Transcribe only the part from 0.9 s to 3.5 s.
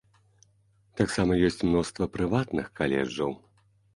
Таксама ёсць мноства прыватных каледжаў.